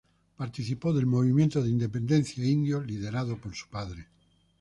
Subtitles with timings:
[0.35, 4.07] Participó del movimiento de independencia indio liderado por su padre.